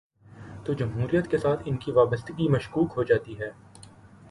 [0.65, 3.51] تو جمہوریت کے ساتھ ان کی وابستگی مشکوک ہو جا تی ہے۔